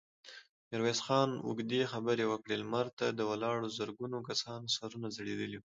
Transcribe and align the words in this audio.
ميرويس 0.69 0.99
خان 1.05 1.29
اوږدې 1.47 1.81
خبرې 1.93 2.25
وکړې، 2.27 2.55
لمر 2.61 2.87
ته 2.99 3.05
د 3.11 3.19
ولاړو 3.29 3.73
زرګونو 3.77 4.17
کسانو 4.29 4.71
سرونه 4.75 5.07
ځړېدلي 5.17 5.57
وو. 5.59 5.67